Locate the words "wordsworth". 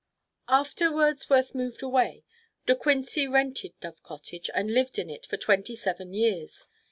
0.91-1.53